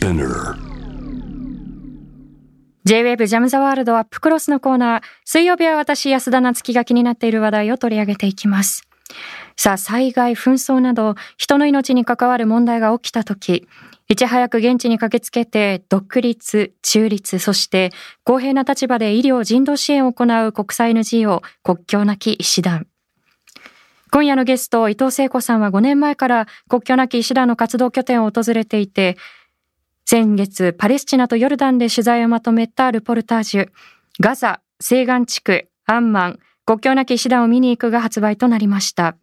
[0.00, 0.56] Spinner
[2.84, 5.02] J-Wave ジャムザワールドアップクロスのコーナー。
[5.26, 8.88] 水曜日は私、安田なつきが気になっている話題を取り上げていきます。
[9.58, 13.68] さあ、災害、紛争など、人の命に関わる問題が起きたとき、
[14.08, 17.92] いち早く現地に駆けつけて、独立、中立、そして
[18.24, 22.86] 公平な立場で医療人道支援を行う国際 NGO 国境なき医師団。
[24.12, 29.16] 今夜のゲスト、伊藤聖子さんは5年前から国境なき医師団の活動拠点を訪れていて、
[30.12, 33.68] 先月、パレスチナとヨルダンで取材をまとめたルポルタージュ、
[34.18, 39.14] ガザ、西岸地区、アンマン、国境なき医師団を見に行くが発売となりました。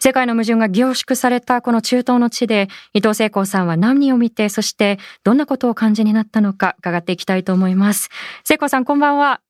[0.00, 8.08] 世界の矛盾が凝縮されたこの中東の地で、伊藤聖子さんは何を見て、そしてどんなことを感じになったのか伺っていきたいと思います。
[8.42, 9.42] 聖子さん、こんばんは。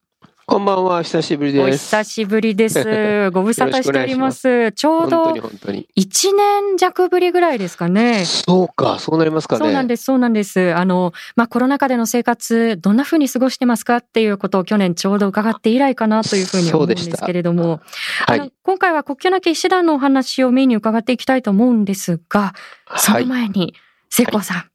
[0.48, 1.86] こんばんは、久しぶりおです。
[1.86, 2.78] 久しぶりです。
[3.34, 4.70] ご無沙汰しております。
[4.70, 5.88] ちょうど本当に本当に。
[5.96, 8.24] 1年弱ぶりぐらいですかね。
[8.24, 9.58] そうか、そうなりますかね。
[9.58, 10.72] そうなんです、そうなんです。
[10.72, 17.80] あの、まあ、コロナ禍での生活、どんな風に過ごしてますかっていうことを去年ちょうど伺って以来かなというふうに思うんですけれども、
[18.26, 22.54] はい今回は国境なき医師団のお話をメインに伺っていきたいと思うんですが、
[22.96, 23.26] そのはい。
[23.26, 23.74] 前に、
[24.10, 24.70] 聖子さん、はい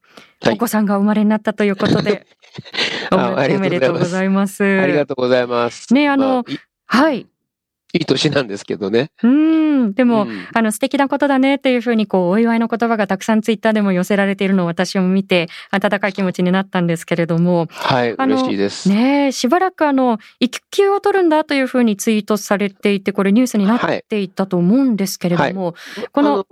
[0.49, 2.25] お子さんが生まれになったということで、
[3.11, 4.63] おあありめでとうごがとうございます。
[4.63, 5.93] ありがとうございます。
[5.93, 6.45] ねあの
[6.85, 7.27] はい。
[7.93, 9.11] いい年なんですけどね。
[9.21, 9.29] うー
[9.87, 18.89] ん、でも、うんあの素敵なことだねっていうふうにこうお祝いの言葉がたくさんツイッターでも寄せられているのを私も見て温かい気持ちになったんですけれどもはい、嬉しいです。
[18.89, 25.75] ねえしばらくあの育休を取るんだというふうにツイートされていてこれニュースになっていたと思うんですけれども、
[26.11, 26.45] この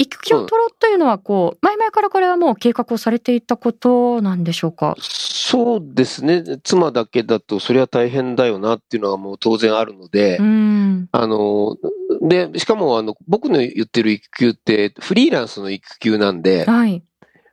[0.00, 4.96] 育休を取ろうというのはこう前々からこれはもう計画をされていたことなんでしょうか？
[5.00, 6.44] そうですね。
[6.62, 11.08] 妻だけだと、それは大変だよなっていうのはもう当然あるので、うーん。
[11.10, 11.76] あの、
[12.22, 17.02] で、しかも、あの、僕の言ってる育休って、フリーランスの育休なんで、はい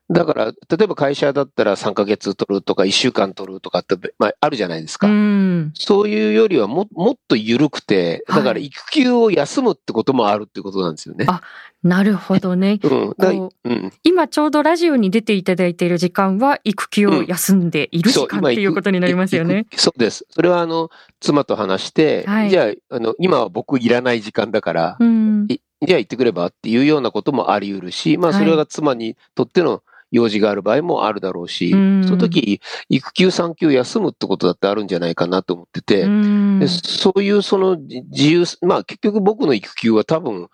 [0.10, 5.08] だから、例えば会社だったら3ヶ月取るとか1週間取るとかって、まあ、あるじゃないですうか。
[5.08, 11.26] んそういうよりはももっと緩くて、だからはい育休を休むってこともあるってことなんですよね。
[11.28, 11.42] あ
[11.84, 13.14] なるほどね うん。
[13.18, 13.92] だこうん。
[14.04, 19.66] 今ちょうどラジオに出ていただいている時間は育休を休んでいる時間っていうことになりますよね。
[19.74, 20.26] 育そうです。
[20.30, 20.90] それはあの、
[21.20, 32.04] 妻と話して、はいじゃあ、あの、今は僕いらない時間だから、うんいじゃあ行ってくればっていうようなこともあり得るし、まあはいそれが妻にとっての用事がある場合もあるだろうし、うん。
[32.06, 40.48] その時、育休産休休むってことだってあるんじゃないかなと思ってて、うそういうそのじ自由、まあ結局僕の育休は多分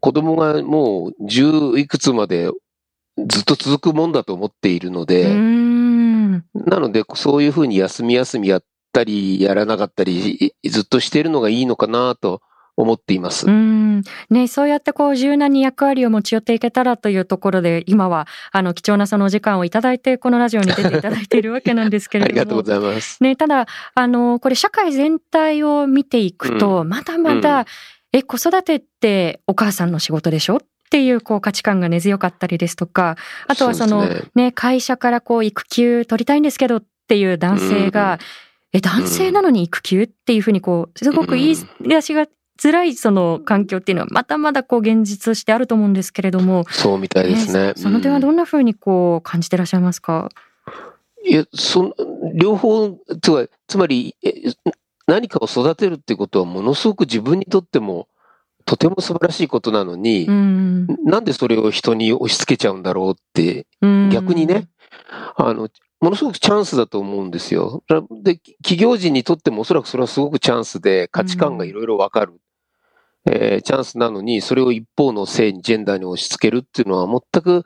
[0.00, 2.50] 子供がもう十いくつまで
[3.28, 6.32] ずっと続くもんだと思っているのうで、ん。
[6.54, 12.42] なのでそういうふうに休み休みやったりやらなかったりいずっとしているのがいいのかなと
[12.80, 13.46] 思っています。
[13.46, 22.32] うんね、そうやってこう柔軟に役割を持ち寄っていけたらというところで今はあの貴重なそのお時間をいただいてこのラジオに出ていただいているわけなんですけれども。
[22.40, 23.22] ありがとうございます。
[23.22, 27.64] ね、ただ、あの、これ社会全体を見ていくと、まだまだ、うん
[28.12, 38.18] え、子育てってお母さんの仕事でしょっていうこう価値観が根強かったりですとか、あとはそのねね、会社からこう育休取りたいんですけどっていう男性が、
[38.72, 42.26] え、男性なのに育休っていうふうにこう、すごく言い出しが
[42.60, 47.72] 辛いその環境っていうのはまだまだこう現実としてあると思うんですけれども、そうみたいですね。
[47.76, 50.28] えその点はどんなふうにこう感じてらっしゃいますか？
[51.24, 51.94] いや、その、
[52.34, 54.32] 両方、つまり、つまり、え
[55.06, 58.08] 何かを育てるってことはものすごく自分にとっても、
[58.64, 60.86] とても素晴らしいことなのに、うん。
[61.04, 64.68] なんでそれを人に押し付けちゃうんだろうって、うん逆にね、
[65.36, 65.68] あの、
[66.00, 67.82] ものすごくチャンスだと思うんですよ。
[67.88, 72.40] だで、企業人にとってもおそらくそれはすごくチャンスで価値観がいろいろわかる、
[73.30, 77.64] えーチャンスなのに、それを一方の性に、ジェンダーに押し付けるっていうのは全く、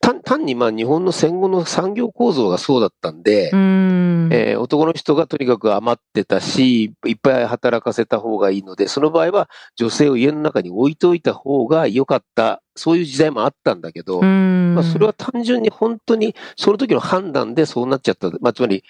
[0.00, 4.28] 単単にまあ日本の戦後の産業構造がそうだったんで、うん。
[4.30, 18.30] えー男の人がとにかく余ってたし、いっぱい働かせた方がいいので、その場合は女性を家の中に置いといた方が良かった、そういう時代もあったんだけど、うんまあ、それは単純に本当にその時の判断でそうなっちゃった。
[18.40, 18.84] まあ、つまり、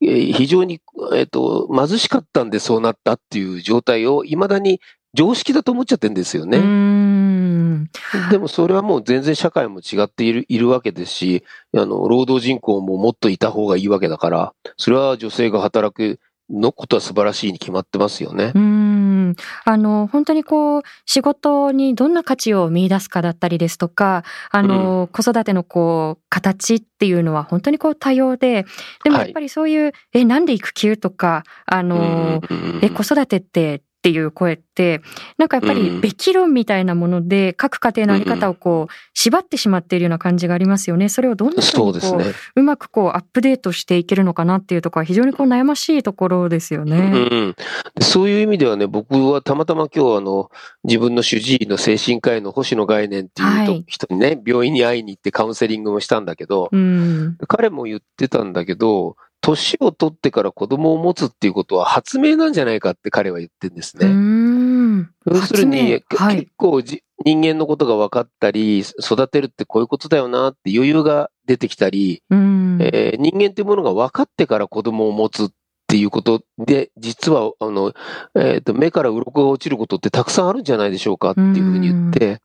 [0.00, 0.80] えー非常に、
[1.14, 4.80] えっ、と、貧しかったんでそうなったっていう状態を未だに
[5.16, 6.58] 常識だと思っちゃってるんですようね。
[6.58, 7.90] ん。
[8.30, 16.20] でもそれはもう全然社会も違っているいるわけですし、あの、労働人口ももっといた方がいいわけだから、それは女性が働く
[16.50, 18.52] のことは素晴らしいに決まってますよね。
[18.54, 19.34] うん。
[19.64, 28.64] あの、本当にこう、仕事にどんな価値を見出すかだったりですとか、あの、子育てのこう、形っていうのは本当にこう多様で、
[29.02, 35.00] でもやっぱりそういう、え、なんで育休とか、あの、うんえ、子育てって、っっていう声って、
[35.36, 41.08] なんかやっぱりうんべき論みたいなもので、各家庭のあり方をこう、縛ってしまっているような感じがありますよね。
[41.08, 42.16] それをどんなふうにこう、そ
[42.54, 47.00] うまくこう、アップデートしていけるのかなっていうところは非常にこう、悩ましいところですようね。
[47.00, 47.54] ん、
[47.96, 50.50] でそういう意味ではね、僕はたまたま今日あの、
[50.84, 57.36] 自分の主治医の精神科医の星野概念っていう人にね、病院に会いに行ってカウンセリングもしたんだけど、うん。
[57.48, 64.08] 彼も言ってたんだけど、年を取ってから子供を持つっていうことは発明なんじゃないかって彼は言ってるんですね。
[64.08, 65.10] ん。
[65.24, 72.78] 要するに、はい結構じ人間のことが分かったり、育てるってこういうことだよなって余裕が出てきたり、うん。
[72.80, 75.48] えー人間っていうものが分かってから子供を持つっ
[75.88, 77.92] ていうことで、実は、あの、
[78.34, 82.40] えっ、と、目から鱗が落ちることってたくさんあるんじゃないでしょうかっていうふうに言って、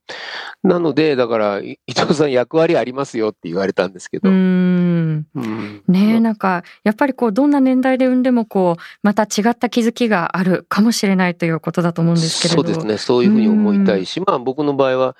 [0.62, 4.30] なので、だから、い伊藤さん役割ありますよって言われたんですけうど。
[4.30, 5.26] ん。
[5.34, 12.62] うんねえ、なんか、やっぱりこう、どんな年代で産んでもこう、また違った気づきがあるかもしれないということだと思うんですけれど。
[12.62, 12.98] そうですね。
[12.98, 15.16] そういうふうに思いたいし、まあ僕の場合は、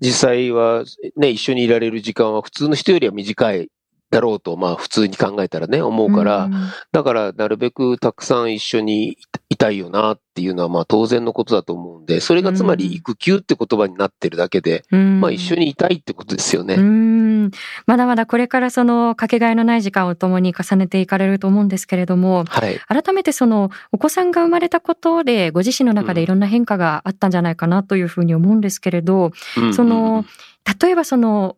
[0.00, 0.84] 実際は
[1.16, 3.68] ね、一緒にいられる時間は普通の人よりは短い
[4.10, 6.52] だろうと、まあ普通に考えたらね、思うから、うん
[6.92, 9.18] だからなるべくたくさん一緒に
[9.50, 16.74] いたいよなっていうのはまあ当然のことだと思うんで、それがつまり育休って言葉になってるだけで、うんまあ一緒にいたいってことですよね。
[16.74, 17.50] うん。
[17.86, 22.80] まだまだこれからそのかけがえのない時間を共に重ねていかれると思うんですけれども、はい。
[22.88, 30.24] 改めてそのお子さんが生まれたことでご自身の中でいろんな変化があったんじゃないかなというふうに思うんですけれど、うんその、
[30.80, 31.56] 例えばその、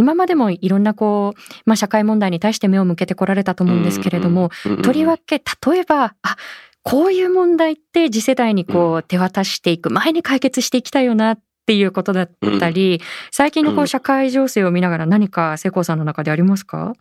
[0.00, 4.50] 今までもいろんなこう、まあ社会問題に対して目を向けてこられたと思うんですけれども、、
[4.82, 6.36] とりわけ例えば、あ、
[6.82, 13.88] こういう問題って次世代にこう手渡していく、前に解決していきたいよなっていうことだったり、最近のこううん。
[13.88, 16.94] 社会情勢を見ながら何か世耕さんの中でありますか？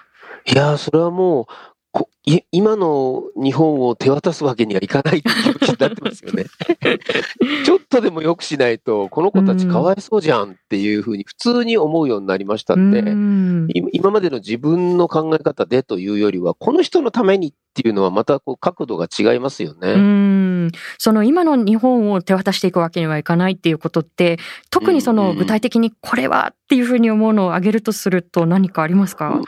[0.45, 1.47] いやー、それはも
[2.51, 6.45] 今の日本を手渡すわけにはいかないっていう気になってますよね。
[7.65, 12.99] ちょっとでも良くしないと、この子たちかわいそうじゃんっていうふうに普通に思うようになりましたんで、
[13.93, 19.95] 今までの自分の考え方でというよりは、この人のためにっていうのはまたこう角度が違いますようね。
[19.95, 24.37] んその今の日本を手渡していくわけにはいかないっていうことって
[24.69, 29.41] 特にその具体的にこれはっていうふうに思うのを挙げるとすると何かありますか？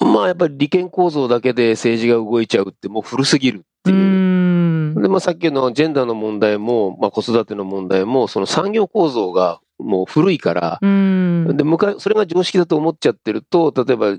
[0.00, 4.00] まあやっぱり利権構造だけで政治が動いちゃうってもう古すぎるってういう。
[4.00, 14.16] んで、まあさっきのジェンダーの問題も、まあ子育ての問題も、その産業構造がもう古いから、うんで、昔、それが常識だと思っちゃってると、例えば、あ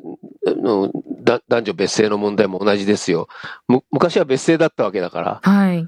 [0.52, 0.92] の
[1.24, 3.28] だ男女別姓の問題も同じですよ。
[3.68, 5.40] む昔は別姓だったわけだから。
[5.42, 5.88] はい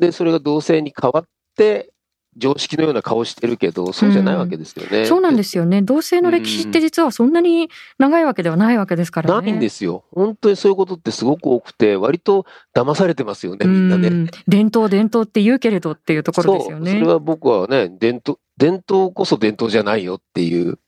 [0.00, 1.24] で、それが同性に変わっ
[1.56, 1.92] て、
[2.38, 5.04] 常識のような顔してるけど、そうじゃないわけですよね。
[5.04, 5.82] そうなんですよね。
[5.82, 7.68] 同性の歴史って実はそんなに
[7.98, 9.46] 長いわけではないわけですからね。
[9.50, 10.04] ないんですよ。
[10.12, 14.08] 本当にそういうことってすごく多くて、割と騙されてますよね、みんなね。
[14.08, 20.78] うん伝統伝統って言うけれどっていうところですよそう、ねそれは僕はね、伝統、伝統こそ伝統じゃないよっていう。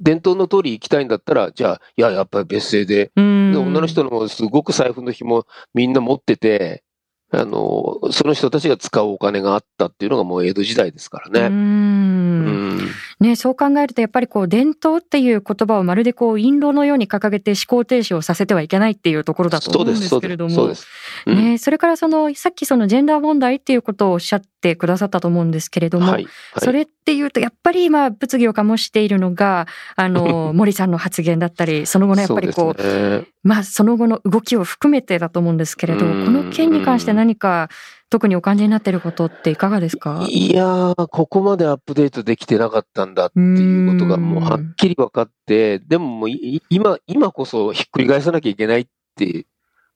[0.00, 3.52] 伝統の通り行きたいんだったら、じゃあ、いや、やっぱり別姓で、うん。
[3.52, 6.82] で女の人のもすごく財布の紐みんな持ってて、
[7.32, 11.40] あの、その人たちが使うお金があったっていうのがもう江戸時代ですからうね。
[11.46, 12.40] うん
[12.80, 12.90] ん。
[13.20, 20.50] ね、そう考えるとやっぱりこう伝統っていう言葉をまるでこう印籠のように掲げて思考停止をさせてはいけないっていうところだと思うんですけれども。
[20.50, 20.86] そうです。
[21.24, 21.50] そうです。
[21.50, 26.24] ね、それからそのさっきそのジェンダー問題っていうことをおっしゃってくださったと思うんですけれども、うんはい。
[26.24, 29.66] はいそれっていうとやっぱり今物議を醸しているのが
[29.96, 37.68] あの 森さんの発言だったりその後のやっぱりこうそうねまあその後の動きを含めてだと思うんですけれどこうんの件に関して何か
[38.08, 40.26] 特にお感じになっていることっていかがですか？
[40.30, 48.86] いやー、ここまでアップデートできてなかったんだっていうことがもうはっきり分かって、でももうい今、今こそひっくり返さなきゃいけないっ
[49.16, 49.46] て、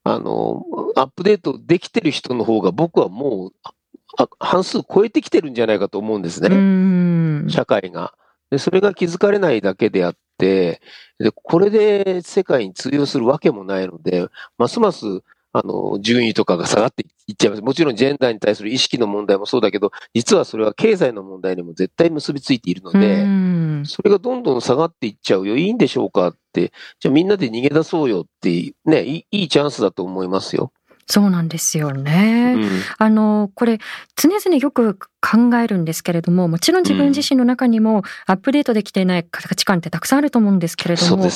[0.05, 0.65] あの、
[0.97, 3.53] アップデートできてる人の方が僕はもう、
[4.19, 7.49] あ半数超えてきてるんじゃないかと思うんですうね、ん。
[7.49, 8.13] 社会が。
[8.51, 10.83] で、それが気づかれないだけであって、
[11.19, 14.29] で、これで世界に通用するわけもないので、
[14.59, 15.23] ますます、
[15.57, 17.63] あの、順位とかが下がっていっちゃいます。
[17.63, 25.57] もちろんジェンダーに対する意識の問題もそうだけど、実はそれは経済の問題にも絶対結びついているので、うんそれがどんどん下がっていっちゃうよ。
[25.57, 30.73] いいんでしょうかって、じゃあみんなで逃げ出そうよって、ね、いいチャンスだと思いますよ。
[31.07, 32.55] そうなんですよね。
[32.57, 33.79] うんあの、これ、
[34.17, 41.29] 常々よく考えるんですけれども、もちろん自分自身の中にもアップデートできていない価値観ってたくさんあると思うんですけれども。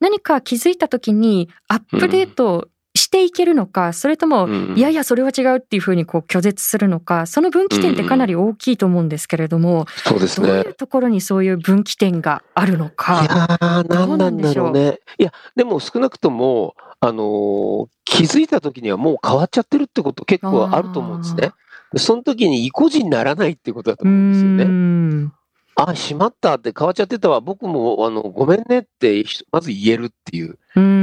[0.00, 10.60] 何か気づいた時にアップデートしていけるのか、それとも、うんいやいや、それは違うっていうふうにこう拒絶するのか、その分岐点ってかなり大きいと思うんですけれども、そうですねどうい。
[10.62, 13.24] うところにそういう分岐点があるのいか。
[13.24, 14.72] やー、どうな何なんんでしょう？
[14.72, 14.98] だろうね。
[15.18, 21.52] いや、でも少なくとも、あのー気づいた時にはもう変わっちゃってるってこと結構あると思うんですね。
[21.96, 25.30] その時に意固地にならないってことだと思うんですよね。
[25.74, 27.40] あ、しまったって変わっちゃってたわ。
[27.40, 30.58] 僕も、あの、ごめんねって、まず言えるっていう。
[30.76, 31.01] うん。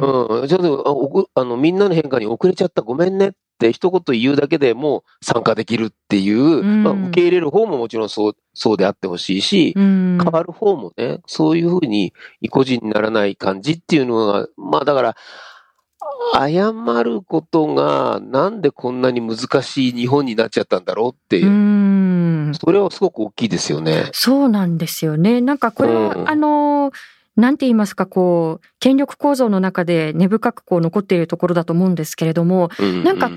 [0.00, 0.48] うん。
[0.48, 2.82] ちょっと、あの、みんなの変化に遅れちゃった。
[2.82, 15.16] ごめんねって一言言うだけでも参加できるっていう、まあ、受け入れる方ももちろんそう、そうであってほしいし、変わる方もね、そういうふうに意固地にならない感じっていうのが、まあだから、
[16.34, 16.72] 謝
[17.02, 22.54] ることがなんでこんなに難しい日本になっちゃったんだろうっていう。
[22.54, 24.10] それはすごく大きいですよね。
[24.12, 25.40] そうなんですよね。
[25.40, 26.92] なんかこれは、うん、あの、
[27.36, 33.30] なんて言いますか、こう、権力構造の中で根深くこう残っているところだと思うんですけれども、うんうん、なんか、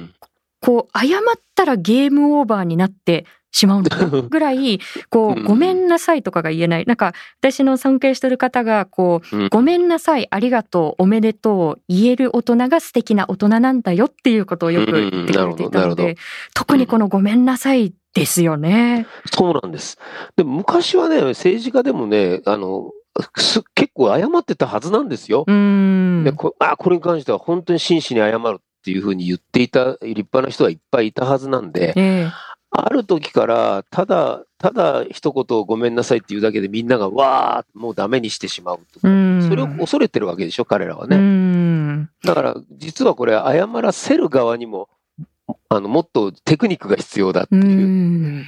[0.62, 1.22] こう、謝っ
[1.56, 6.86] たらゲームオーバーになってしまうの ぐらい、こう、ごめんなさいとかが言えない。
[6.86, 16.18] なんか、私の尊敬してる方が、こう、ごめんなさい、ありがとう、おめでとう、言える大人が素敵な大人なんだよっていうことをよく言ってくれていたので、
[16.54, 19.08] 特にこのごめんなさいですよね。
[19.32, 19.98] そうなんです。
[20.36, 22.92] でも昔はね、政治家でもね、あの、
[23.76, 25.46] 結構謝ってたはずなんですよ。
[25.46, 32.32] でこあこれに関しては本当に真摯に謝るっていうふうに言っていた立派な人はいっぱいいたはずなんで、えー、
[32.72, 39.00] ある時から、ただ、ただ一言ごめんなさいっていうだけでみんながわーもうダメにしてしまうと。
[39.00, 42.08] それを恐れてるわけでしょ、彼らはね。
[42.24, 44.90] だから、実はこれ、謝らせる側にも
[45.70, 48.42] あの、もっとテクニックが必要だっていう。
[48.42, 48.46] う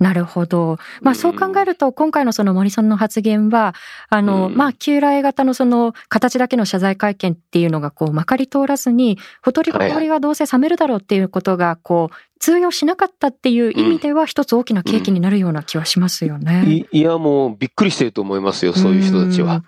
[0.00, 0.78] なるほど。
[1.02, 3.74] まあそう考えると、今回のその森さんの発言は、
[4.08, 16.62] あの、まあ旧来型のその形だけの謝罪会見っていうのがこうまかり通らずに、ほとりがりはどうせ冷めるだろうっていうことがこう、通用しなかったっていう意味では一つ大きな契機になるような気はしますよね。
[16.64, 19.64] うんいいや、もうびっくりしてると思いますよ、そういう人たちは。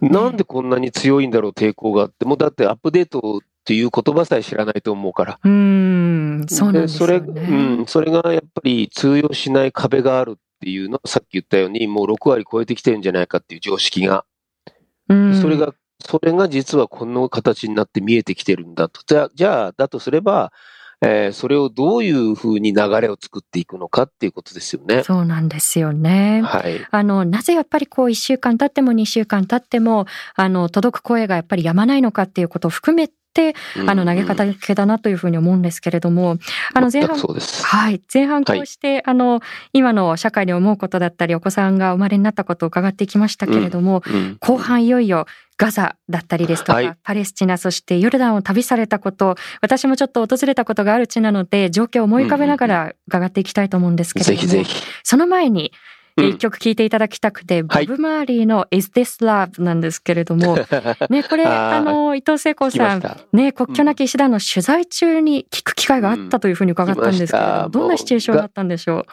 [0.00, 2.24] なんでこんなに強いんだろう、抵抗があって。
[2.24, 5.38] もうだってアップデートっていう言葉さえ知らないと思うから。
[5.44, 6.98] うん、そうなんですね。
[6.98, 14.24] それ、うん、それがやっぱり通用しない壁があるっていうのは、さっき言ったように、もう6割超えてきてるんじゃないかっていう常識が。
[15.08, 19.02] うん、それが、それが実はこの形になって見えてきてるんだと。
[19.06, 20.52] じゃあ、じゃあだとすれば、
[21.02, 25.02] えー、それをどういうふうに流れを作っていくのかっていうことですよね。
[25.02, 26.42] そうなんですよね。
[26.44, 26.86] はい。
[26.90, 33.14] あの、なぜやっぱりこう一週間経っても二週間経っても、あの、届く声がやっぱりやまないのかっていうことを含めて、
[33.86, 36.38] あの、投げ方けだなというふうに思うんですけれども、
[36.74, 39.40] あの、前半、はい、前半こうして、はい、あの、
[39.72, 54.82] 今の社会に思うことだったり、お子さんが生まれになったことを伺ってきましたけれども、うんうん、後半いよいよ、ガザだったりですとか、はい、パレスチナ、そしてヨルダンを旅されたこと、私もちょっと訪れたことがある地なので、状況を思い浮かべながら伺っていきたいと思うんですけれども、ぜひぜひ。
[55.04, 55.72] その前に、
[56.24, 60.56] 一曲聴いていただきたくて、ボブ・マーリーの Is This Love なんですけれども、
[61.10, 69.04] ね、これ、あの、伊藤聖子さん、ね、国境なき医師団の取材中に聞く機会があったというふうに伺ったんですけれども、どんなシチュエーションだったんでしょう？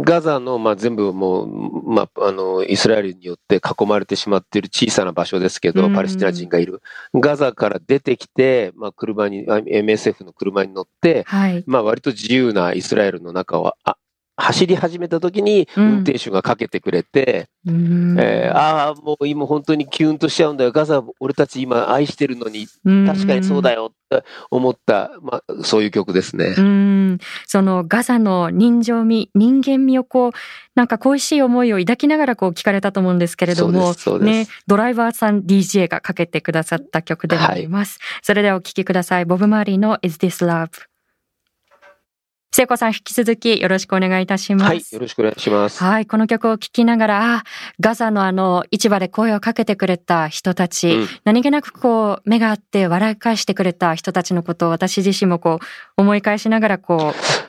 [0.00, 6.82] ガザの、まあ、全部もう、まあ、あの、イスラエルによって囲まれてしまっている小さな場所ですけど、パレスチナ人がいる。
[7.14, 13.96] ガザから出てきて、まあ、車に、MSF の車に乗って、はい、まあ、割と自由なイスラエルの中をあ
[14.40, 20.70] 走り始めた時に運転手がかけてくれて、うん、えー、ああ、もう今本当にキュンとしちゃうんだよ。
[20.70, 22.68] ガザ、俺たち今愛してるのに、
[23.06, 26.54] 確かにそうだよって思った、まあ、そういう曲ですね。
[26.56, 27.18] うん。
[27.46, 30.32] そのガザの人情味、人間味をこう、
[30.76, 37.98] なんか恋しい思いを抱きながらこう聞かれたと思うんですけれども、ね、ドライバーさん DJ がかけてくださった曲でもあります。
[38.00, 39.24] はい、それではお聴きください。
[39.24, 40.68] ボブ・マーリーの Is This Love?
[42.58, 44.66] 聖子さん引き続きよろしくお願いいたします。
[44.66, 45.80] はい、よろしくお願いします。
[45.84, 47.44] はい、この曲を聴きながら、あ
[47.78, 56.98] ガザのあの市場で声をかけてくれた人たち、うん、何気なくこう目があって笑い返してくれた人たちのことを私自身もこう思い返しながらこう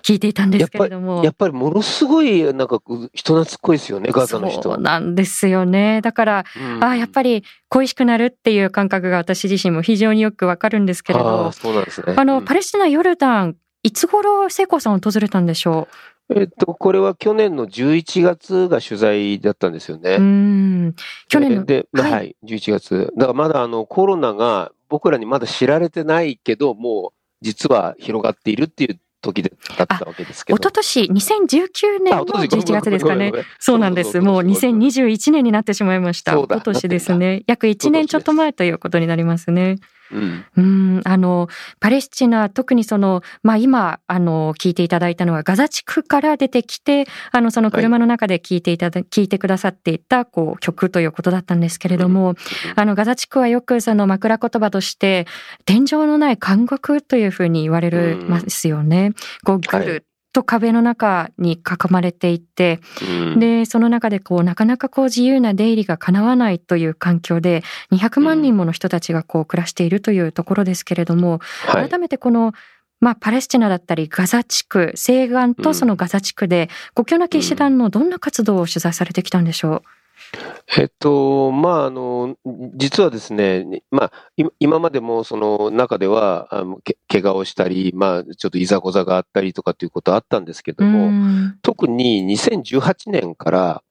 [0.03, 1.23] 聞いていたんですけれども。
[1.23, 2.79] やっぱりものすごいなんか
[3.15, 4.61] 人懐っこいですよね、ガザの人。
[4.61, 6.01] そうなんですよね。
[6.01, 12.13] だから、うん、あやっぱり恋しくなるっていう感覚が私自身も非常によくわかるんですけれど、あそうなんですね。
[12.15, 13.55] あの、パレスチナ、ヨルダン、
[13.89, 15.88] いつ頃聖子さん訪れたんでしょ
[16.29, 16.39] う？
[16.39, 20.17] えっと、これは去年の11月が取材だったんですよね。
[20.19, 20.96] うん。
[21.27, 21.65] 去年の。
[21.65, 23.12] で、はい、はい、11月。
[23.17, 29.50] だからまだあのコロナが僕らにまだ知られてないけど、もう実は広がっているっていう時だ
[29.86, 30.58] ったわけですけど。
[30.58, 33.31] 一昨年2019年の11月ですかね。
[33.58, 34.22] そうなんです。
[34.22, 36.34] もう2021年になってしまいました。
[36.34, 37.41] 一昨年ですね。
[37.48, 39.77] 約1年ちょっと前ということになりますね。
[40.11, 41.47] うん、うんあの
[41.79, 52.35] パレスチナ特にその、まあ、今あの聞いていただいたのはガザ地区から出てきてあのその車の中で聞いていただ、はい、聞いてくださっていたこう曲ということだったんですけれども、うん、
[52.75, 55.27] あのガザ地区はよくその枕言葉として
[55.65, 59.13] 天井のない監獄というふうに言われるますよね。
[59.43, 72.53] こうぐると壁の中に囲まれていて、うん、で、その中でこう、なかなかこう自由な出入りが叶わないという環境で、200万人もの人たちがこう暮らしているというところですけれども、はい、改めてこの、
[73.01, 79.81] まあ、パレスチナだったりガザ地区、西岸とそのガザ地区で、国境なき医師団のどんな活動を取材されてきたんでしょう、
[80.77, 82.36] えっと、まあ、あの、
[82.75, 84.12] 実はですね、まあ、
[84.59, 91.12] 今までもその中では、あのけ怪我をしたり、まあ、ちょっといざこざがあったりとかっていうことはあったんですけども、
[91.62, 93.83] 特に2018年から、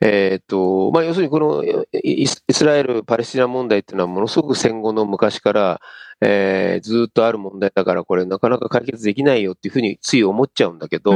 [0.00, 5.80] えっ、と、まあ、要するにこのイスラエル・パレスチナ問題っていうのはものすごく戦後の昔から、
[6.20, 11.12] えー、ずっとある問題だからこれなかなか解決できないよっていうふうについ思っちゃうんだけど、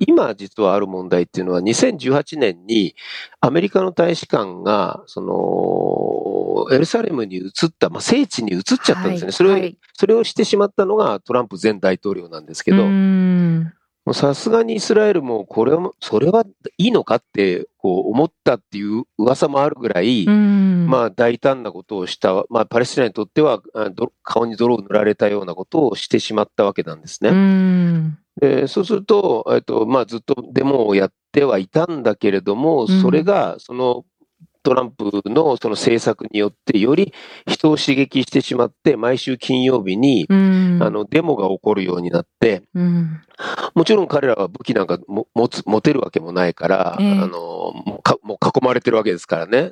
[0.00, 2.94] 今実はある問題っていうのは2018年に
[3.40, 9.26] アメリカの大使館が、その、エルサレムに移った、まあ、聖地に移っちゃったんですね。
[9.26, 12.84] はい、それを、はい、それをしてしまったのがトランプ前大統領なんですけど、
[14.12, 16.44] さすがにイスラエルも、これは、それは
[16.78, 23.60] いいのかって、こう、思ったっていう噂もあるぐらい、まあ、大胆なことをした、まあ、パレスチナにとっては、
[24.22, 27.30] 顔に泥を塗られたようなことをしてしまったわけなんですね。
[28.40, 34.04] でそうすると、えっと、まあ、ずっとデモをやってはいたんだけれども、それが、その、
[34.68, 37.14] トランプのその政策によってより
[37.46, 40.34] 人を刺激してしまって、毎週金曜日に、あ
[40.90, 42.64] のデモが起こるようになって、
[43.74, 44.98] もちろん彼らは武器なんか
[45.34, 47.72] 持つ持てるわけもないから、あの
[48.22, 49.70] もう囲まれてるわけですからね。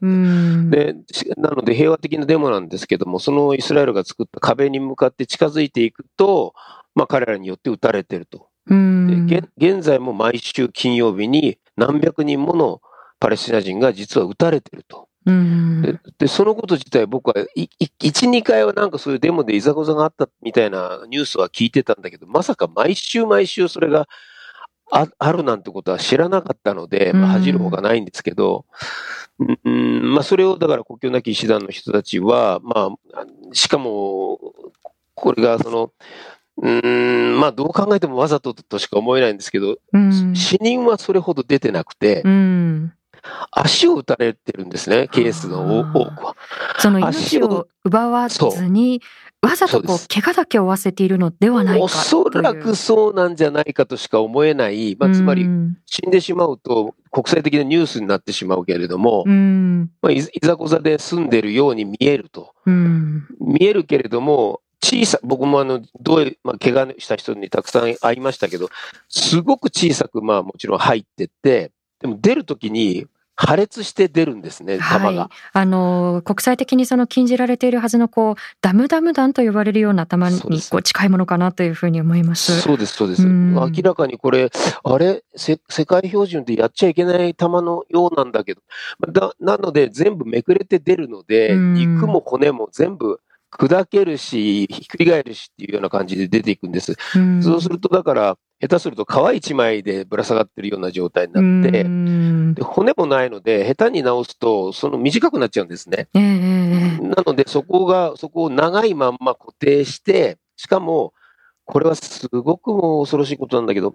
[0.71, 0.95] で
[1.37, 6.55] なので平和的なデモなんですけども、そのイスラエルが作った壁に向かって近づいていくと、
[6.95, 8.49] まあ、彼らによって撃たれてると。
[8.67, 12.81] で現在も毎週金曜日に何百人もの
[13.19, 15.09] パレスチナ人が実は撃たれてると。
[15.25, 24.09] でで、そのこと自体僕は、1、2回はなんかそういうデモでいざこざがあったみたいなニュースは聞いてたんだけど、まさか毎週毎週それが
[24.91, 28.67] ああるなんてことは知らなかったので、まあ、恥じるほかないんですけど、
[29.65, 34.39] うん、まあ、それをだから国境なき医師団の人たちは、まあ、しかも、
[35.15, 35.93] これがその、
[36.59, 42.95] うん、まあどう考えてもわざととしか思えないんですけど、うん、死人はそれほど出てなくて、うん、
[43.51, 46.37] 足を打たれてるんですね、ケースの多くは。
[46.79, 49.01] その命を奪わずに、
[49.43, 54.97] わざとこう、怪我だけを負わせているのではないかおそらくそうなんじゃないかとしか思えない。
[54.99, 55.47] まあ、つまり、
[55.87, 62.53] 死んでしまうと国際的なニュースになってしまうけれども、まあ、いざこざで住んでるように見えると。
[62.67, 68.69] 見えるけれども、小さ、僕もあの、どういう、まあ、怪我した人にたくさん会いましたけど、
[69.09, 73.07] すごく小さく、まあもちろん入ってって、でも出るときに、
[73.37, 75.21] 破裂して出るんですね、弾が。
[75.21, 82.61] はい、あの、国際的にその禁じられているはずの、こう、ダムダム弾と呼ばれるような弾にこう近いものかなというふうに思います。
[82.63, 83.27] そうです、そうです。
[83.27, 84.51] 明らかにこれ、
[84.83, 85.23] あれ？
[85.37, 88.63] 世界標準でやっちゃいけない弾のようなんだけど、
[89.13, 93.21] だなので全部めくれて出るので、肉も骨も全部
[93.53, 96.97] 砕けるし、ひっくり返るしっていうような感じで出ていくんです。
[97.43, 101.85] そうすると、だから、下手すると皮一枚でぶら下がってるような状態になって、
[102.55, 106.09] で骨もないので、下手に直すと、その短くなっちゃうんですね。
[106.15, 111.13] なので、そこが、そこを長いまんま固定して、しかも、
[111.67, 113.95] これはすごくも恐ろしいことなんだけど、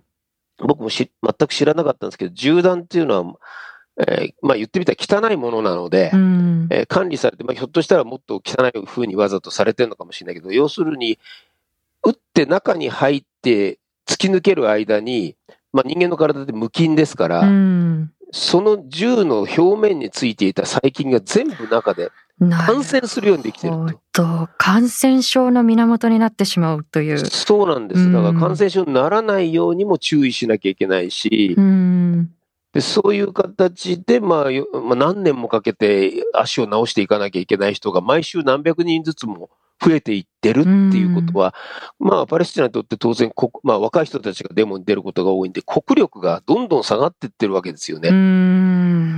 [0.59, 3.35] 僕も全く知らなかったんですけど、銃弾っていうのは、
[4.07, 11.17] えー、まあ言ってみたら汚いものなので、うん、えー、管理されて、まあ、ひょっとしたらもっと汚い風にわざとされてるのかもしれないけど、要するに、
[12.03, 13.79] 撃って中に入って
[14.11, 15.37] 突き抜ける間に、
[15.71, 22.11] まあ、人間の体って無菌ですから、うん、その銃の表面についていた細菌が全部中で
[22.49, 23.75] 感染するようにできてる
[24.11, 24.49] と。
[24.57, 27.19] 感染症の源になってしまうという。
[27.19, 28.11] そうなんです。
[28.11, 32.31] だから感染症にならないようにも注意しなきゃいけないし、うん、
[32.73, 39.49] でそういう形で、まあ、まあ、何年もかけて足を治していかなきゃいけない人が毎週何百人ずつも
[39.83, 41.55] 増えていってるっていうことは、
[41.99, 43.31] まあ、パレスチナにとって当然、
[43.63, 48.15] まあ、若い人たちがデモに出ることが多いんで、国力がどんどん下がっていってるわけですよね。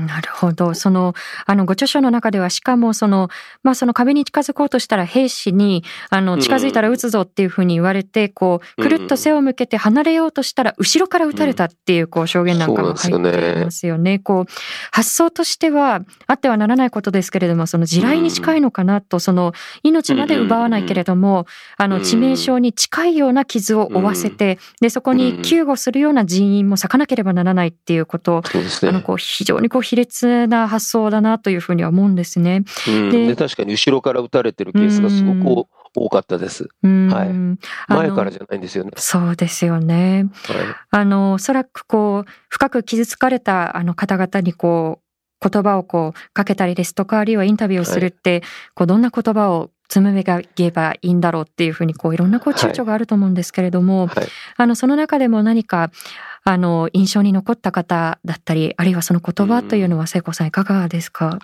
[0.04, 0.74] なるほど。
[0.74, 1.14] その、
[1.46, 3.30] あの、ご著書の中では、しかも、その、
[3.64, 14.20] まあ、その壁に近づこうとしたら、兵士に、あの、近づいたら撃つぞっていうふうに言われて、こう、くるっと背を向けて離れようとしたら、後ろから撃たれたっていう、こう、証言なんかも入っていますよね。
[14.20, 14.52] こう、
[14.92, 32.64] 発想としては、あってはならないことですけれども、その地雷に近いのかなと、その、命まで奪わないけれども、あの、致命傷に近いような傷を負わせて、で、そこに救護するような人員も割かなければならないっていうことを、あの、こう、非常にこう、卑劣な発想だなというふうには思うんですね。
[33.12, 36.70] で確かに後ろから撃たれてるケースがすごく多かったです。
[36.82, 37.30] うんはい
[37.94, 38.92] 前からじゃないんですよね。
[38.98, 40.30] そうですよね。
[40.48, 40.58] はい
[40.90, 45.00] あの、おそらくこう、深く傷つかれたあの方々にこ
[45.44, 48.42] う、言葉をこう、かけたりですとか、あるいはインタビューをするって、
[48.74, 50.24] こう、どんな言葉を紡
[50.56, 54.28] げばいいんだろうっていうふうに、こう、いろんなこう、躊躇があると思うんですけれども、はい。
[54.58, 55.92] あの、その中でも何か、
[56.44, 61.40] あの、印象に残った方だったり、あるいはその言葉というのは、聖子さんいかがですか？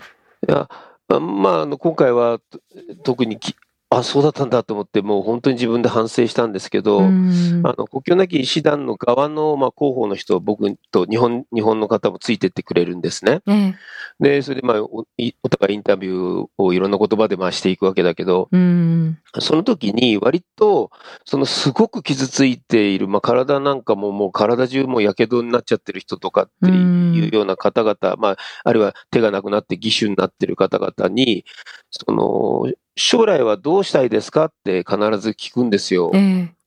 [0.48, 0.68] いや、
[1.10, 2.60] あまあ、あの、今回はと
[3.04, 3.56] 特にき、
[3.92, 13.42] あ、そうだったんだと思って、もう本当に自分で反省したんですけど、うんあの、国境なき医師団の側の、まあ、広報の人、僕と日本、日本の方もついてってくれるんですね。
[13.48, 13.76] ええ
[14.20, 19.18] で、それで、まあ、おいお互いインタビューをいろんな言葉で回していくわけだけど、うん。
[19.40, 20.92] その時に割と、
[21.24, 31.46] そのすごく傷ついている、まあ、体なんかももう体中もやけどになっちゃってる人とかっていうような方々、まあ、あるいは手がなくなって義手になってる方々に、
[31.90, 32.70] その、
[33.00, 36.12] 将来はどうしたいですかって必ず聞くんですよ。
[36.14, 36.60] ええ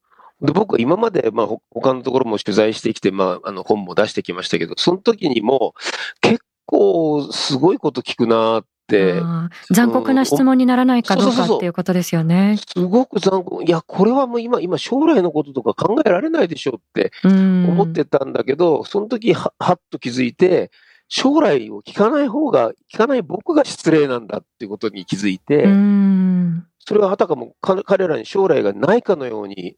[0.43, 5.75] で僕は今まで、まあ、ほ他のところも取材してきて、まあ、あの、本も出してきましたけど、その時にも、
[6.21, 9.23] 結構すごいこと聞くなって、
[9.71, 12.59] 残酷な質問にならないかどうかっていうことですよね。
[12.77, 20.73] すごく残酷、いや、これはもう今、今、将来のこととか考えられないでしょってうん思ってたんだけど、その時は、はっと気づいて、
[21.15, 26.67] 将来を聞かない方が、聞かない僕が失礼なんだっていうことに気づいて、うん。
[26.79, 29.77] それはあたかもか彼らに将来がないかのように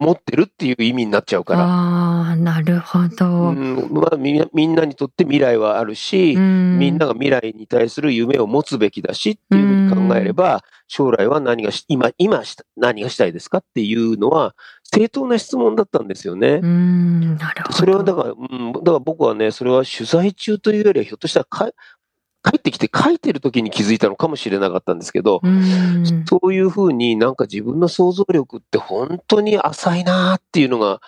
[0.00, 1.60] 思ってるっていう意味になっちゃうから。
[1.60, 3.26] ああ、なるほど。
[3.26, 16.60] うんまあ、みんなみんなにとって未来はあるし、みみんなが未来に対する夢を持つべきだしっていうふうに考えれば、将来は何がし、今、今した何がしたいですかっていうのは、正当な質問だったんですよね。
[16.62, 17.74] うん、なるほど。
[17.74, 21.70] それはだから、うん、だから僕はね、それは取材中というよりは、ひょっとしたらか
[22.44, 31.00] 帰ってきて書いてる時に気づいたのかもしれなかったんですけど、うん、そういうふうになんか自分の想像力って本当に浅いなっていうのが、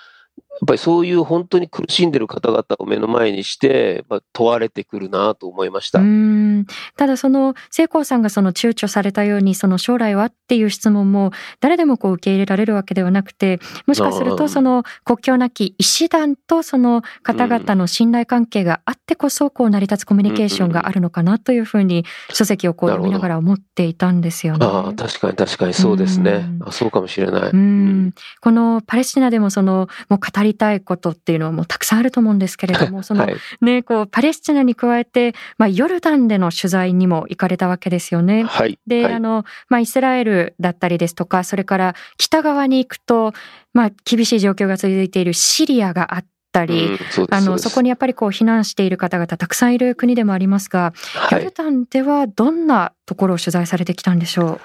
[0.66, 5.99] ぱりそういう本当に苦しんでる方々を目の前にして、まあ、問われてくるなと思いました。
[5.99, 6.66] うん
[6.97, 24.66] ただその聖光さんがその躊躇されたようにその将来はっていう質問も誰でもこう受け入れられるわけではなくてもしかするうんとその国境なき医師団とその方々の信頼関係があってこそこう成り立つコミュニケーションがあるのかなというふうに書籍をこう読みながら思っていたんですよね。
[24.66, 26.69] ああ、確かに確かにそうですねうん。
[26.69, 27.51] あそうかもしれない。
[27.51, 33.37] うんこのパレスチナでもそのもう語りたいことっていうのはもうたくさんあると思うんですけれども そのはい。
[33.61, 38.44] ねこうパレスチナに加えて、まあ、ヨルダンでの取材にも行かれたわけですよね。
[38.44, 38.78] はい。
[38.87, 43.32] で、はいあの、まあ、イスラエルだったりですとか、それから北側に行くと、
[43.72, 54.61] まあ、厳しい状況が続いているシリアがあったり、うんそあの、そこにやっぱりこう避難している方々たくさんいる国でもありますが、はいヨルダンではどんなところを取材されてきたんでしょ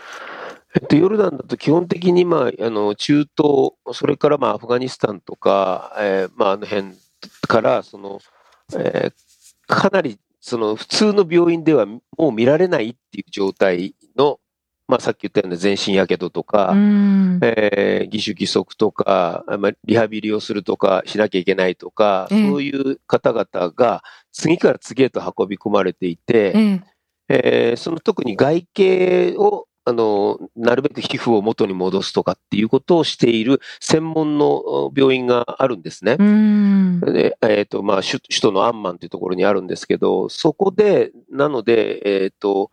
[0.80, 6.94] えっと、ヨルダンだと基本的に、まあ、あの、中東、それから、まあ、アフガニスタンとか、えーまあ、あの辺
[7.48, 8.20] から、その、
[8.78, 9.14] えー
[9.68, 14.40] かなり、その、普通の病院ではもう見られないっていう状態の、
[14.86, 16.74] まあ、さっき言ったような全身やけどとか。
[17.42, 24.04] えー義手義足とか、まあ、リハビリをするとかしなきゃいけないとか、ええそういう方々が
[24.34, 26.82] 次から次へと運び込まれていて、ええ。
[27.30, 36.18] えーその特に外形を、あの、なるべく皮膚を元に戻すとかっていうことをしている専門の病院があるんですね。
[37.42, 42.72] えっ、と、まあ、首首都のアンマンというところにあるんですけど、そこで、なので、えっ、と、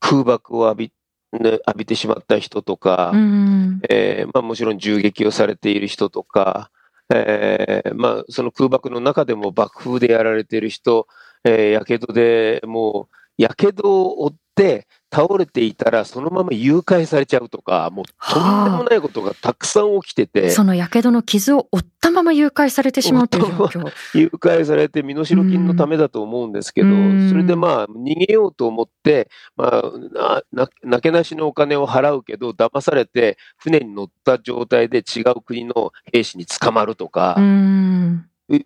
[0.00, 0.92] 空爆を浴び、
[1.32, 3.80] ね、浴びてしまった人とか、うん。
[3.90, 6.70] えーまあ、もちろん銃撃をされている人とか、
[7.12, 11.06] えーまあ、その空爆の中でも爆風でやられている人、
[11.44, 23.92] えー、やけどでもう、やけどを負って倒れていたら、そのまま誘拐されちゃうとか、もうとんでもないことがたくさん起きてて、その火傷の傷を負ったまま誘拐されてしまうという状況。
[24.14, 27.28] 誘拐されて身代金のためだと思うんですけど、うん。
[27.28, 37.42] それでまあ、逃げようと思って、まあ、ななけなしのお金を払うけど、騙されて、船に乗った状態で違う国の兵士に捕まるとか、う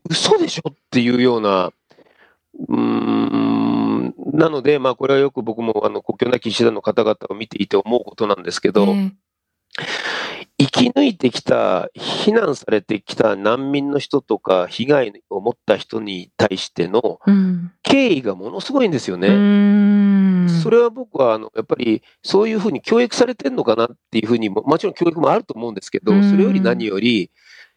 [0.09, 1.71] 嘘でしょっていうような、
[2.69, 3.70] うーん、
[4.33, 9.13] なので、まあ、これはよく僕もあの国境なき医師団の方々を見ていて思うことなんですけど、え
[10.61, 17.19] 生き抜いてきた、避難されてきた難民の人とか、被害を持った人に対しての。
[17.83, 19.29] 敬意がものすごいんですようね。
[19.31, 20.49] ん。
[20.63, 27.31] それは僕は、あの、やっぱり、そういうふうに教育されてるのかなっていうふうにも、もちろん教育もあると思うんですけどう、んそれより何より、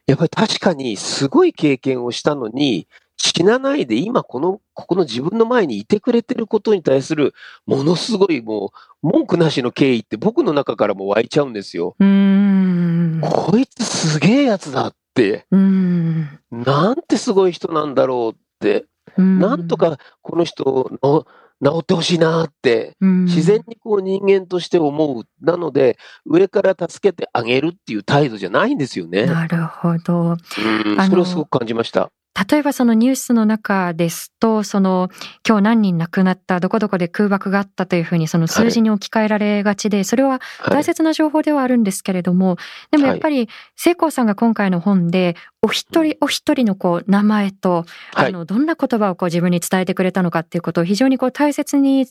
[0.06, 7.34] やっぱり確かにすごい経験をしたのに、死なないで今この、ここの自分の前にいてくれてることに対する
[7.66, 8.72] ものすごいも
[9.04, 11.96] う文句なしの敬意って僕の中からも湧いちゃうんですよ。
[12.00, 13.22] うん。
[13.22, 16.40] こいつすげえやつだって、うん。
[16.52, 18.86] なんてすごい人なんだろうって、
[19.18, 21.26] うんなんと、かこの人の
[21.64, 25.24] 治ってほしいなって、うん自然にこう人間として思う。
[25.42, 29.26] なので、上から助けてあげるっていう態度じゃないんですよね。
[29.26, 30.32] なるほど。
[30.32, 32.12] うんそれをすごく感じました。
[32.50, 35.10] 例えばそのニュースの中ですと、その
[35.48, 40.40] 今日何人亡くなった、どこどこで空爆があったというふうにその数字に置き換えられがちで、それははい
[40.72, 42.58] 大切な情報ではあるんですけれども、
[42.92, 48.30] でもやっぱり聖光さんが今回の本で、お一人お一人のこう名前と、はい。
[48.30, 52.08] あのどんな言葉をこう自分に伝えてくれたのかっていうことを非常にこう大切に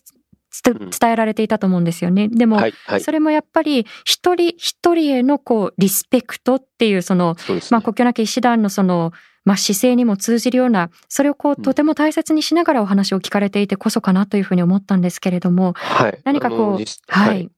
[0.64, 2.28] 伝えられていたと思うんですよね。
[2.28, 2.74] でも、はい。
[2.86, 3.00] はい。
[3.00, 7.60] それもやっぱり一人一人へのこうリスペクトっていうそのね。
[7.70, 9.12] まあ、国境なき医師団のその、
[9.44, 16.18] まあ、姿勢にも通じるような、それをこう、うんとても大切にしながらお話を聞かれていてこそかなというふうに思ったんですけれども、はい。
[16.24, 17.50] 何かこうはい。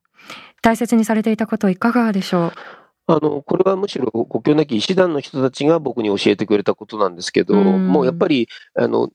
[0.61, 2.51] 大切にされていたこといかがでしょ
[3.07, 9.11] あの、これはむしろ国境なき医師団の人たちが僕に教えてくれたことなんですけど、うんもうやっぱり、あの、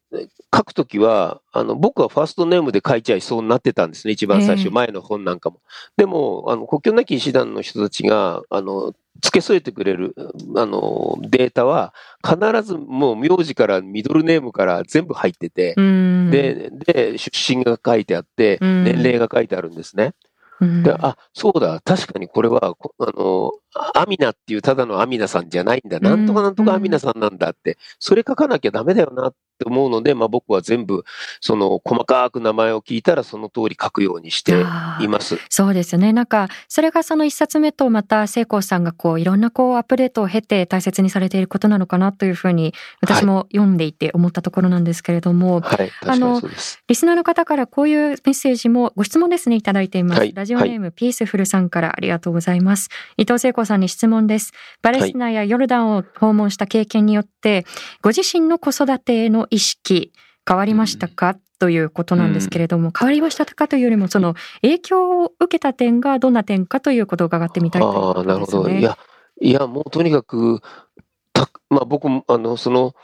[0.55, 5.61] 書くときは、あの、僕はファーストネームで書いちゃいそうになってたんですね、一番最初、ええ前の本なんかも。
[5.97, 10.15] でも、あの、国境なき医師団の人たちが、あの、付け添えてくれる、
[10.57, 11.93] あの、データは、
[12.25, 16.31] 必ずもう名字からミドルネームから全部入っててう。、うん。
[16.31, 20.15] で、で、出身が書いてあって、うん年齢が書いてあるんですね。
[20.61, 23.53] うん、で、あ、そうだ、確かにこれは、こあの、
[23.95, 26.01] アミナっていうただのアミナさんじゃないんだ。
[26.01, 31.05] なんとかなんとかアミナさんなんだって、それ書かなきゃダメだよなって思うので、まあ僕は全部、
[31.41, 34.65] その、細かく名前を聞いたらその通り書くようにして
[35.01, 35.39] います。
[35.49, 36.13] そうですよね。
[36.13, 46.83] なんか、それがその一冊目とまた聖光さんがこう、いろんなこう、アップデートを経て大切にされていることなのかなというふうに、私も読んでいて思ったところなんですけれども、はい、確かにそうです。
[46.89, 50.19] リスナーの方からこういうメッセージもご質問ですねいただいています。
[50.19, 52.89] はいラジオネーム、ピースフルさんからありがとうございます。
[53.19, 54.53] 伊藤聖子さんに質問です。
[54.83, 57.65] パレスチナやヨルダンを訪問した経験によって、
[58.03, 60.13] ご自身の子育てへの意識
[60.47, 68.69] 変わりましたか、ということなんですけれども、変わりましたかというよりもその影響を受けた点がどんな点かということを伺ってみたいというこああ、なるほど。
[68.71, 68.97] いや、
[69.43, 70.63] いや、もうとにかく、
[71.35, 72.95] たまあ僕も、あの、その、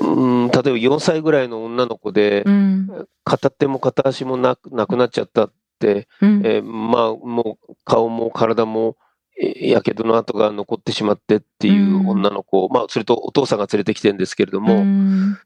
[0.00, 9.05] うん、例えば4歳ぐらいの女の子で、うん、片手も片足もなくなくなっちゃったって、うん、えーまあ、もう顔も体も、え
[9.36, 15.38] やけどの跡が残ってしまってっていう女の子、まあ、それとお父さんが連れてきてるんですけれども、うん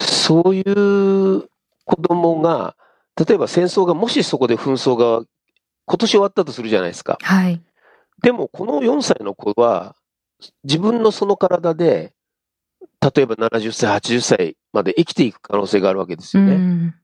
[0.00, 1.48] そういう
[1.84, 2.76] 子供が、
[3.16, 5.26] 例えば戦争が、もしそこで紛争が
[5.86, 7.18] 今年終わったとするじゃないですか。
[7.20, 7.60] はい。
[8.22, 9.96] でも、この4歳の子は、
[10.64, 12.12] 自分のその体で、
[13.00, 16.54] 例えば70歳、80歳まで生きていく可能性があるわけですうよね。
[16.54, 16.94] ん、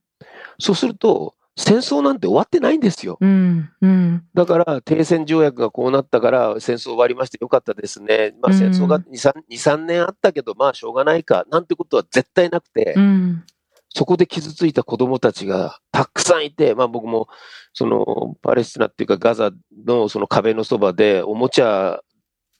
[0.58, 3.16] そうすると、戦争なんて終わってないんですよ。
[3.20, 8.34] うん、うん、だから、停戦条約がこうなったから、戦争終わりましてよかったですね。
[8.42, 13.44] まあ、うん戦争が2、3, 2 3年あったけど、まあ、しょうがないか、なんてことは絶対なくて、うん、
[13.88, 17.28] そこで傷ついた子供たちがたくさんいて、まあ僕も、
[17.72, 19.50] その、パレスチナっていうかガザ
[19.86, 22.00] のその壁のそばでおもちゃ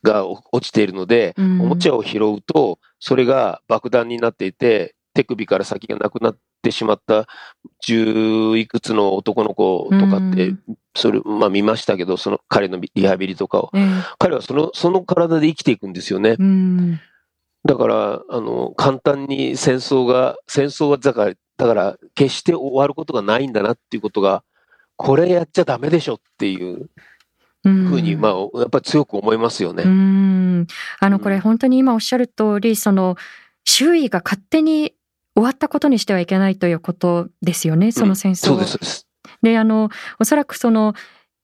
[0.03, 7.27] が落ちているので、うんおもちゃを拾うと、それが爆弾になっていて、手首から先がなくなってしまった
[7.85, 10.61] 十いくつの男の子とかって、うん
[10.99, 13.71] それ、まあ見ましたけど、その彼のリハビリとかを。
[13.75, 13.87] ええ
[14.19, 16.37] 彼はその、その体で生きていくんですよね。
[16.39, 16.99] うん、
[17.67, 24.43] だから、あの、簡単に戦争が、戦争はだから、だから、決して終わることがないんだなっていうことが、
[24.97, 26.89] これやっちゃダメでしょっていう
[27.65, 29.83] うんふうに、まあ、やっぱり強く思いますよね。
[29.85, 30.67] うん。
[31.01, 33.17] あの、うんこれ本当に今おっしゃる通り、その、
[33.65, 34.95] 周囲が勝手に
[35.37, 39.07] 終わったことにしてはいけないということですよね、その戦争うです、そうです。
[39.43, 40.95] で、あの、おそらくその、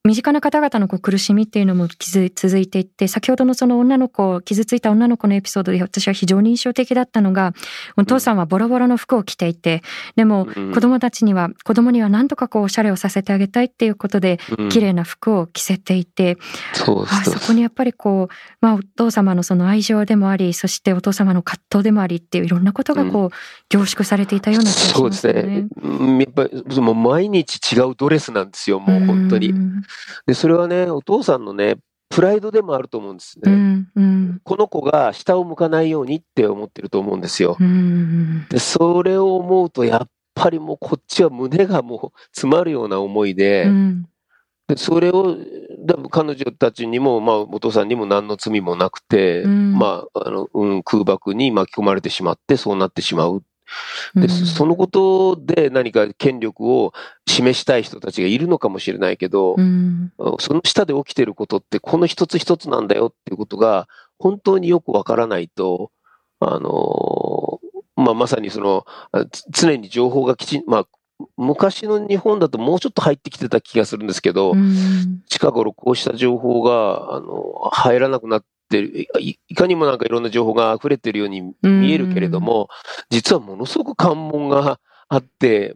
[0.05, 7.53] 身近な方々のこう苦しみっていうのも続続いていって、先ほどのその女の子、傷ついた女の子のエピソードで私は非常に印象的だったのが、
[7.95, 9.81] お父さんはボロボロの服を着ていて、
[10.17, 16.37] でもうん子供たちには、子供には何とかこうおしゃれをさせてあげたいっていうことで、うん綺麗な服を着せていて、
[16.73, 23.35] あそこにやっぱりこう、まあ、お父様のその愛情でもあり、そしてお父様の葛藤でもありっていういろんなことがこう、
[23.69, 25.61] 凝縮されていたような気がしそうですますよね。
[25.61, 25.67] ね。
[25.81, 29.51] うんやっぱり、もう毎日違うドレスなんですよ、もう本当に。
[29.51, 29.83] うん
[30.25, 31.77] で、それはね、お父さんのね、
[32.09, 33.51] プライドでもあると思うんですね。
[33.51, 37.55] うんうんこの子が下を向かないようにって思ってると思うんですよ。
[37.59, 44.05] うんで、それを思うと、やっぱりもうこっちは胸がもう詰まるような思いで、うん
[44.67, 45.35] でそれを、
[45.85, 53.43] だ彼女たちにも、まあ、お父さんにも何の罪もなくて、うんまあ、あの、うん、空爆に巻き込まれてしまって、そうなってしまう。
[54.15, 54.29] で、うん。
[54.29, 56.93] そのことで何か権力を
[57.27, 60.11] 示したい人たちがいるのかもしれないけど、うん。
[60.39, 63.87] その下で起きてることって、この一つ一つなんだよっていうことが、
[64.19, 65.91] 本当によくわからないと、
[66.39, 67.59] あの、
[67.95, 68.85] まあ、まさにその、
[69.49, 70.87] 常に情報がきちん、まあ、
[71.37, 75.21] 昔の日本だともうちょっと入ってきてた気がするんですけど、うん。
[75.29, 82.69] 近頃こうした情報が、あの、入らなくなってる、いいかにもなんかいろんな情報が溢れてるように見えるけれども、
[83.09, 85.75] 実はものすごく関門があって、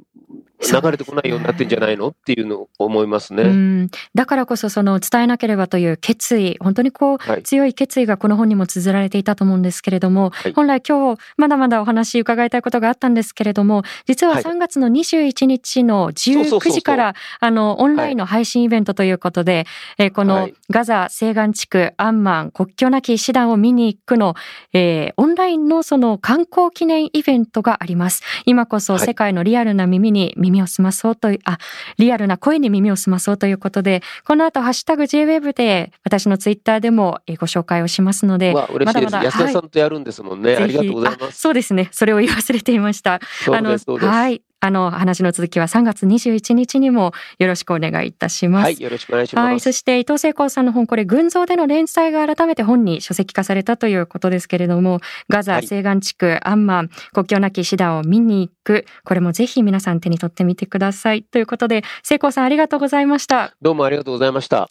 [0.59, 2.09] 流れてこないようになってんじゃないの？
[2.09, 3.43] っていうのを思いますね。
[3.43, 7.43] うん、だからこそその伝えなければという決意本当にこう、はい。
[7.43, 10.53] 強い決意がこの本にも綴られていたと思うんですけれども、はい。
[10.53, 14.43] 本来今日まだまだお話伺いたいことがあったんですけれども実ははい。
[14.43, 16.73] 3月の21日の19そうそうそうそう。
[16.73, 19.65] 時からあのオンラインの配信イベントということで、
[19.97, 20.53] えーこのはい。
[20.69, 24.35] ガザ西岸地区アンマン国境なき医師団を見に行くの、
[24.73, 28.23] えーオンラインのその観光記念イベントがあります。
[28.45, 29.05] 今こそはい。
[29.05, 31.57] 世界のリアルな耳に耳を澄まそうという、あ
[31.97, 39.11] リアルな声に耳を澄まそうということで、この後、ハッシュタグ JWEB で、私のツイッターでもえーご紹介をしますので、わあ、嬉しいです。
[39.11, 40.55] まだまだ安田さんとやるんですもんね。
[40.55, 41.39] ぜひありがとうございまあす。
[41.39, 41.89] そうですね。
[41.91, 43.19] それを言い忘れていました。
[43.43, 44.09] そうです、そうです。
[44.09, 44.41] はい。
[44.59, 48.63] あの、話の続きは3月21日にもよろしくお願いいたします。
[48.63, 49.45] はい、よろしくお願いします。
[49.45, 49.59] はい。
[49.59, 58.85] そして、伊藤聖光さんの本、これ、群像での連載が改めて本に書籍化されたということですけれども、ガザ、はい西岸地区、アンマン、国境なき医師団を見に行く。
[59.03, 61.23] これもぜひ皆さん手に取ってみてください。
[61.23, 63.55] ということで、聖光さんありがとうございました。
[63.61, 64.69] どうもありがとうございました。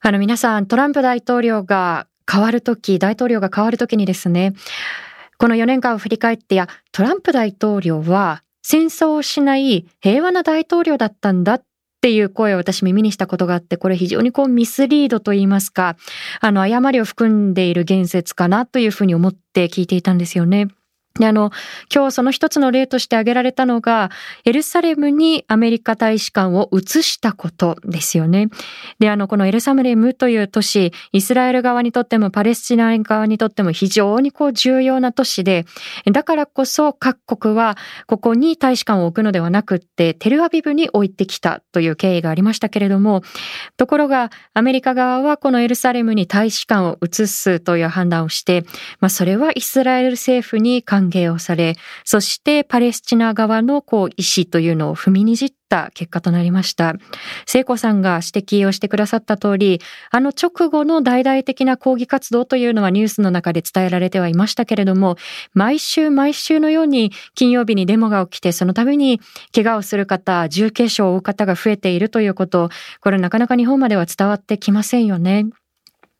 [0.00, 4.52] あの皆さん、トランプ大統領が変わるとき、大統領が変わるときにですね、
[5.38, 11.62] この4年間を振り返って、いや、トランプ大統領は戦争をしない平和な大統領だったんだっ
[12.00, 15.96] ていう声を私耳にしたことがあって、これ非常にこうミスリードと言いますか、
[16.40, 20.66] あの誤りを含んでいる言説かなというふうに思って聞いていたんですよね。
[21.18, 21.50] で、あの、
[21.94, 24.10] 今日その一つの例として挙げられたのが、
[24.44, 28.48] エルサレムにアメリカ大使館を移したことですよね。
[28.98, 35.66] で、あの、このエルサレムという都市、イスラエル側にとってもパレスチナ側にとっても非常にこう重要な都市で、
[36.10, 37.76] だからこそ各国は
[38.06, 43.22] ここに大使館を置くのではなくって、テルアビブに置いてきたという経緯がありましたけれども、
[43.76, 48.64] ところがアメリカ側はこのエルサレムに大使館を移すという判断をして、
[49.00, 56.94] まあ、それはイスラエル政府に歓迎をされ、そしてパレスチナ側のこう意思というのを踏みにじった結果となりました。
[57.46, 65.16] 聖子さんが指摘をしてくださった通り、あの直後の大々的な抗議活動というのはニュースの中で伝えられてはいましたけれども、
[65.54, 69.20] 毎週毎週のように金曜日にデモが起きて、その度に
[69.54, 75.46] 怪我をする方、重軽傷を負う方が増えているということ、これなかなか日本までは伝わってきませんよね。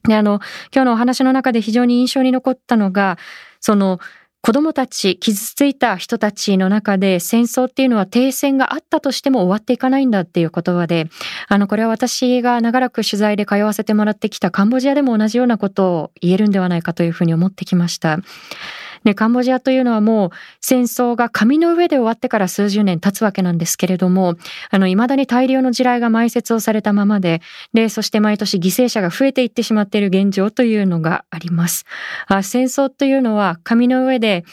[0.08, 0.40] で、あの、
[0.72, 3.18] 今日のお話の中で非常に印象に残ったのが、
[3.60, 3.98] その、
[4.46, 11.08] 子供たち、傷ついた人たちの中で戦争っていうのは停戦があったとしても終わっていかないんだっていう言葉で、
[11.48, 18.20] あの、これは私が長らく取材で通わせてもらってきたカンボジアでも同じようなことを言えるんではないかというふうに思ってきました。
[19.06, 24.34] で、カンボジアというのはもう戦争が紙の上で終わってから数十年経つわけなんですけれども、
[24.68, 27.40] あの、未だに大量の地雷が埋設をされたままで、
[27.72, 31.84] で、そして毎年犠牲者が増えていってしまっている現状というのがあります。
[32.26, 34.44] あ戦争というのは紙の上で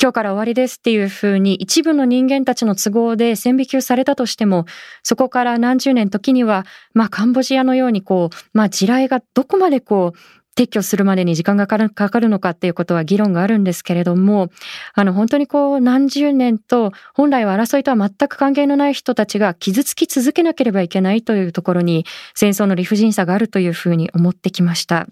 [0.00, 4.64] 今日から終わりですっていうふうに一部の人間たちの都合で線引きをされたとしても、
[5.02, 11.78] そこから何十年時には、まあカンボジアのようにこう、まあ地雷がどこまでこう、撤去するまでに時間がか
[12.10, 14.50] かるのかっていうことは議論があるんですけれども、
[14.94, 25.06] あの本当にこう何十年と本来は争いとは全く関係のない人たちが傷つき続けなければいけないというところに戦争の理不尽さがあるというふうに思ってきました。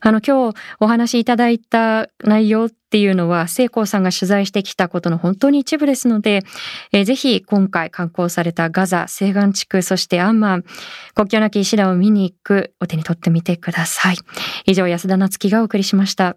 [0.00, 6.42] あの今日お話しいただいた内容っていうのは聖光さんが取材してきたことの本当に一部ですので、
[6.92, 10.64] えーぜひ今回観光されたガザ、西岸地区、そしてアンマン、
[11.14, 14.16] 国境なき医師団を見に行くお手に取ってみてください。
[14.66, 16.36] 以上安田なつきがお送りしました。